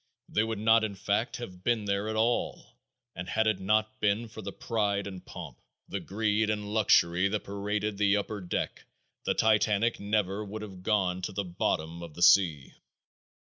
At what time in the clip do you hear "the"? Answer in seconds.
4.41-4.51, 5.87-5.99, 7.99-8.17, 9.25-9.35, 11.31-11.45, 12.15-12.23